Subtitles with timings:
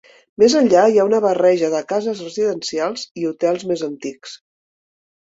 [0.43, 4.33] Més enllà hi ha una barreja de cases residencials i hotels més antics.